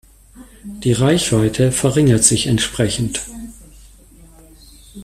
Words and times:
Die 0.63 0.93
Reichweite 0.93 1.71
verringert 1.71 2.23
sich 2.23 2.47
entsprechend. 2.47 3.21